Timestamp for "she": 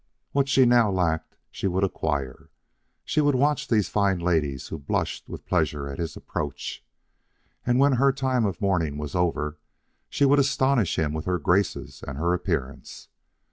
0.49-0.65, 1.51-1.67, 3.05-3.21, 10.09-10.25